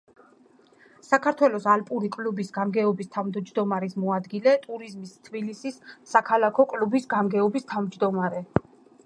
საქართველოს 1.07 1.67
ალპური 1.73 2.09
კლუბის 2.15 2.49
გამგეობის 2.55 3.11
თავმჯდომარის 3.17 3.93
მოადგილე, 4.05 4.55
ტურიზმის 4.65 5.13
თბილისის 5.29 5.79
საქალაქო 6.15 6.67
კლუბის 6.75 7.09
გამგეობის 7.15 7.71
თავმჯდომარე. 7.77 8.45